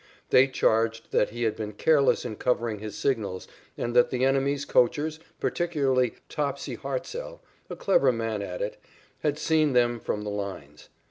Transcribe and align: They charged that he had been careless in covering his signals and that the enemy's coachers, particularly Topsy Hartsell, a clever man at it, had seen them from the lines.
They 0.31 0.47
charged 0.47 1.11
that 1.11 1.29
he 1.29 1.43
had 1.43 1.55
been 1.55 1.73
careless 1.73 2.25
in 2.25 2.37
covering 2.37 2.79
his 2.79 2.97
signals 2.97 3.47
and 3.77 3.95
that 3.95 4.09
the 4.09 4.25
enemy's 4.25 4.65
coachers, 4.65 5.19
particularly 5.39 6.15
Topsy 6.27 6.73
Hartsell, 6.75 7.41
a 7.69 7.75
clever 7.75 8.11
man 8.11 8.41
at 8.41 8.63
it, 8.63 8.77
had 9.19 9.37
seen 9.37 9.73
them 9.73 9.99
from 9.99 10.23
the 10.23 10.31
lines. 10.31 10.89